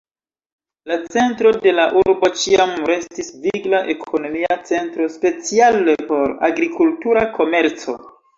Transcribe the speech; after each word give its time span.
La 0.91 0.95
centro 1.15 1.51
de 1.65 1.73
la 1.79 1.83
urbo 2.01 2.29
ĉiam 2.43 2.73
restis 2.91 3.29
vigla 3.43 3.83
ekonomia 3.95 4.57
centro, 4.71 5.07
speciale 5.19 5.97
por 6.09 6.35
agrikultura 6.51 7.29
komerco. 7.39 7.97